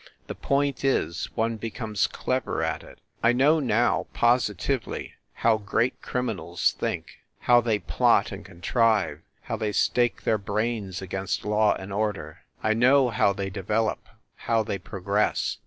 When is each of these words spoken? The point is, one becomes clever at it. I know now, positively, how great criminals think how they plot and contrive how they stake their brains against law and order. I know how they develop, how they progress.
The 0.25 0.33
point 0.33 0.83
is, 0.83 1.29
one 1.35 1.57
becomes 1.57 2.07
clever 2.07 2.63
at 2.63 2.81
it. 2.81 2.97
I 3.21 3.33
know 3.33 3.59
now, 3.59 4.07
positively, 4.13 5.13
how 5.31 5.57
great 5.59 6.01
criminals 6.01 6.71
think 6.79 7.17
how 7.41 7.61
they 7.61 7.77
plot 7.77 8.31
and 8.31 8.43
contrive 8.43 9.19
how 9.43 9.57
they 9.57 9.71
stake 9.71 10.23
their 10.23 10.39
brains 10.39 11.03
against 11.03 11.45
law 11.45 11.75
and 11.75 11.93
order. 11.93 12.39
I 12.63 12.73
know 12.73 13.11
how 13.11 13.31
they 13.31 13.51
develop, 13.51 14.09
how 14.37 14.63
they 14.63 14.79
progress. 14.79 15.59